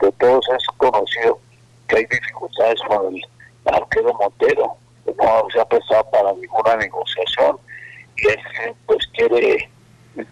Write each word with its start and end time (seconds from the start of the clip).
de 0.00 0.12
todos 0.12 0.46
es 0.48 0.66
conocido 0.76 1.38
que 1.86 1.96
hay 1.96 2.04
dificultades 2.06 2.80
con 2.86 3.14
el 3.14 3.24
arquero 3.64 4.14
Montero, 4.14 4.76
no 5.06 5.46
se 5.52 5.60
ha 5.60 5.64
prestado 5.64 6.08
para 6.10 6.32
ninguna 6.34 6.76
negociación 6.76 7.58
y 8.16 8.28
él 8.28 8.74
pues 8.86 9.06
quiere 9.14 9.70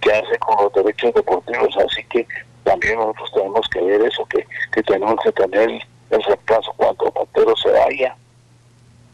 quedarse 0.00 0.38
con 0.38 0.64
los 0.64 0.72
derechos 0.72 1.14
deportivos, 1.14 1.76
así 1.76 2.02
que 2.04 2.26
también 2.64 2.96
nosotros 2.96 3.30
tenemos 3.34 3.68
que 3.68 3.80
ver 3.80 4.02
eso, 4.02 4.24
que, 4.26 4.46
que 4.72 4.82
tenemos 4.82 5.16
que 5.22 5.32
tener 5.32 5.70
el 6.10 6.22
reemplazo 6.22 6.72
cuando 6.76 7.12
Montero 7.14 7.54
se 7.56 7.70
vaya. 7.70 8.16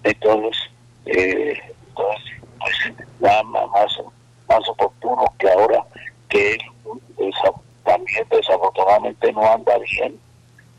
Entonces, 0.04 0.70
eh, 1.06 1.60
entonces 1.88 2.32
pues 2.58 2.94
nada 3.20 3.42
más 3.42 3.98
oportuno 4.68 5.24
que 5.38 5.50
ahora 5.50 5.84
que 6.28 6.52
él 6.54 6.60
también 7.84 8.26
no 9.32 9.52
anda 9.52 9.78
bien, 9.78 10.18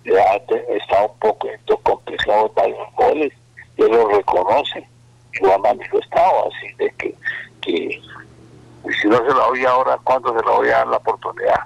ya 0.03 0.21
está 0.69 1.05
un 1.05 1.19
poco 1.19 1.47
complicado 1.83 2.47
de 2.49 2.61
varios 2.61 2.95
goles, 2.95 3.33
él 3.77 3.91
lo 3.91 4.07
reconoce 4.09 4.87
ha 5.49 5.57
manifestado, 5.57 6.47
así 6.47 6.73
de 6.77 6.91
que, 6.97 7.15
que 7.61 8.01
si 9.01 9.07
no 9.07 9.17
se 9.17 9.27
la 9.27 9.45
doy 9.47 9.65
ahora, 9.65 9.97
¿cuándo 10.03 10.37
se 10.37 10.45
la 10.45 10.51
voy 10.51 10.67
a 10.69 10.77
dar 10.77 10.87
la 10.87 10.97
oportunidad? 10.97 11.59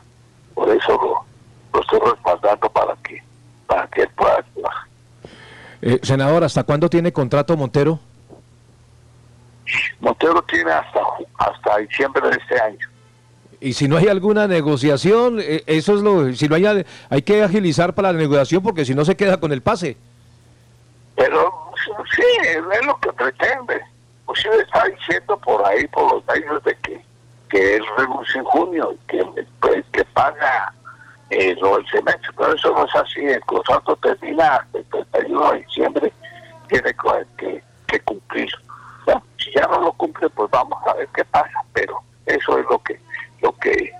Por 0.53 0.69
eso 0.69 0.91
lo, 0.91 1.25
lo 1.73 1.81
estoy 1.81 1.99
respaldando 2.11 2.69
para 2.69 2.95
que, 3.03 3.21
para 3.67 3.87
que 3.87 4.01
él 4.03 4.09
pueda 4.15 4.35
actuar. 4.35 4.73
Eh, 5.81 5.99
senador, 6.03 6.43
¿hasta 6.43 6.63
cuándo 6.63 6.89
tiene 6.89 7.11
contrato 7.11 7.57
Montero? 7.57 7.99
Montero 9.99 10.41
tiene 10.43 10.71
hasta, 10.71 11.01
hasta 11.39 11.77
diciembre 11.77 12.29
de 12.29 12.37
este 12.37 12.59
año. 12.61 12.87
Y 13.59 13.73
si 13.73 13.87
no 13.87 13.97
hay 13.97 14.07
alguna 14.07 14.47
negociación, 14.47 15.39
eh, 15.39 15.63
eso 15.65 15.95
es 15.95 16.01
lo, 16.01 16.33
si 16.33 16.47
no 16.47 16.55
hay, 16.55 16.85
hay 17.09 17.21
que 17.21 17.43
agilizar 17.43 17.93
para 17.93 18.11
la 18.11 18.19
negociación 18.19 18.61
porque 18.63 18.85
si 18.85 18.93
no 18.93 19.05
se 19.05 19.15
queda 19.15 19.37
con 19.37 19.51
el 19.51 19.61
pase. 19.61 19.97
Pero 21.15 21.71
sí, 22.15 22.23
es 22.43 22.85
lo 22.85 22.99
que 22.99 23.11
pretende. 23.13 23.81
Pues 24.25 24.43
está 24.45 24.85
diciendo 24.85 25.37
por 25.37 25.65
ahí, 25.65 25.85
por 25.87 26.11
los 26.11 26.25
medios 26.25 26.63
de 26.63 26.75
que, 26.77 27.01
que 27.49 27.75
él 27.75 27.83
renuncia 27.97 28.39
en 28.39 28.45
junio, 28.45 28.95
que, 29.07 29.23
pues, 29.61 29.85
que 29.91 30.03
paga 30.05 30.73
eh, 31.29 31.55
lo 31.61 31.77
del 31.77 31.87
semestre, 31.87 32.29
pero 32.35 32.53
eso 32.53 32.71
no 32.71 32.85
es 32.85 32.95
así, 32.95 33.21
el 33.21 33.41
contrato 33.41 33.95
termina 33.97 34.65
el 34.73 34.83
31 34.85 35.51
de 35.51 35.59
diciembre, 35.59 36.13
tiene 36.67 36.95
que 37.87 37.99
cumplir. 38.01 38.49
si 39.37 39.51
ya 39.53 39.67
no 39.67 39.81
lo 39.81 39.93
cumple, 39.93 40.29
pues 40.29 40.49
vamos 40.49 40.79
a 40.87 40.93
ver 40.93 41.07
qué 41.15 41.23
pasa, 41.25 41.63
pero 41.73 41.99
eso 42.25 42.57
es 42.57 42.65
lo 42.69 42.79
que 42.79 42.99
lo 43.41 43.55
que 43.57 43.91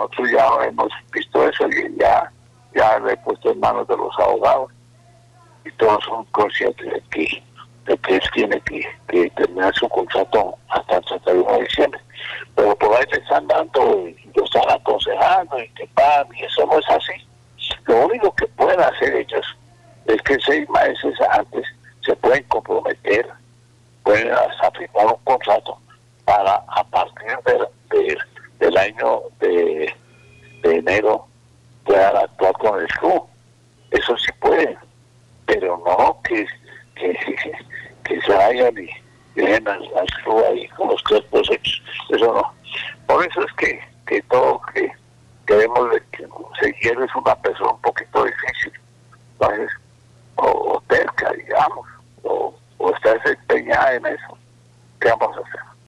nosotros 0.00 0.30
ya 0.30 0.66
hemos 0.66 0.92
visto 1.12 1.48
eso 1.48 1.68
y 1.68 1.98
ya, 1.98 2.32
ya 2.74 2.98
le 3.00 3.12
he 3.12 3.16
puesto 3.18 3.50
en 3.50 3.60
manos 3.60 3.86
de 3.86 3.96
los 3.96 4.18
abogados 4.18 4.70
y 5.64 5.70
todos 5.72 6.02
son 6.04 6.24
conscientes 6.26 6.90
de 6.90 7.02
que, 7.10 7.42
de 7.86 7.98
que 7.98 8.14
él 8.14 8.22
tiene 8.32 8.60
que, 8.62 9.30
terminar 9.36 9.74
su 9.74 9.88
contrato 9.90 10.56
hasta 10.70 10.96
el 10.96 11.04
31 11.04 11.52
de 11.52 11.62
diciembre. 11.64 12.00
Pero 12.54 12.76
por 12.76 12.96
ahí 12.96 13.04
le 13.12 13.18
están 13.18 13.46
dando 13.46 14.08
y 14.08 14.30
lo 14.34 14.44
están 14.44 14.70
aconsejando 14.70 15.62
y 15.62 15.68
que 15.70 15.86
pan, 15.88 16.26
y 16.34 16.44
eso 16.44 16.64
no 16.66 16.78
es 16.78 16.88
así. 16.88 17.12
Lo 17.86 18.06
único 18.06 18.34
que 18.34 18.46
pueden 18.46 18.80
hacer 18.80 19.14
ellos 19.14 19.58
es 20.06 20.22
que 20.22 20.38
seis 20.40 20.68
meses 20.70 21.14
antes 21.30 21.66
se 22.02 22.16
pueden 22.16 22.42
comprometer, 22.44 23.28
pueden 24.02 24.32
hasta 24.32 24.70
firmar 24.72 25.06
un 25.06 25.24
contrato 25.24 25.78
para 26.24 26.54
a 26.68 26.84
partir 26.84 27.36
de, 27.44 28.16
del 28.60 28.76
año 28.76 29.22
de, 29.40 29.92
enero 30.62 31.26
puedan 31.84 32.16
actuar 32.16 32.52
con 32.52 32.80
el 32.80 32.86
club. 32.88 33.24
Eso 33.90 34.16
sí 34.18 34.30
puede, 34.40 34.76
pero 35.46 35.82
no 35.84 36.19
que, 36.30 36.46
que, 38.04 38.20
se 38.20 38.32
vayan 38.32 38.74
y 38.78 38.88
dejen 39.34 39.68
al, 39.68 39.88
club 40.24 40.44
ahí 40.48 40.68
con 40.68 40.88
los 40.88 41.02
cuerpos 41.02 41.50
hechos. 41.50 41.82
Eso 42.10 42.32
no. 42.32 42.52
Por 43.06 43.24
eso 43.24 43.44
es 43.44 43.52
que, 43.54 43.80
que 44.06 44.22
todo 44.22 44.60
que 44.74 44.92
queremos 45.46 45.90
que 46.12 46.26
seguir 46.60 46.98
es 47.00 47.14
una 47.14 47.34
persona 47.36 47.72
un 47.72 47.80
poquito 47.80 48.24
difícil. 48.24 48.72
O, 50.36 50.82
terca, 50.88 51.32
digamos, 51.32 51.86
o, 52.22 52.54
o 52.78 52.94
está 52.94 53.14
desempeñada 53.14 53.94
en 53.94 54.06
eso. 54.06 54.38
¿Qué 55.00 55.08
vamos 55.08 55.36
a 55.36 55.40
hacer? 55.40 55.69